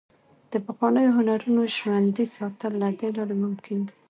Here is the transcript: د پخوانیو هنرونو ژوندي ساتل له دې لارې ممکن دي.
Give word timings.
د 0.51 0.53
پخوانیو 0.65 1.15
هنرونو 1.17 1.61
ژوندي 1.77 2.25
ساتل 2.37 2.71
له 2.81 2.89
دې 2.99 3.09
لارې 3.17 3.35
ممکن 3.45 3.77
دي. 3.87 3.95